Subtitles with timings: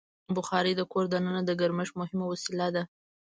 [0.35, 2.83] بخاري د کور دننه د ګرمښت مهمه وسیله ده.